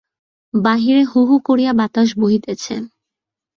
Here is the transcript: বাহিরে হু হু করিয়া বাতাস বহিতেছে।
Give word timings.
বাহিরে 0.53 1.03
হু 1.03 1.19
হু 1.27 1.35
করিয়া 1.47 1.71
বাতাস 1.73 2.09
বহিতেছে। 2.19 2.73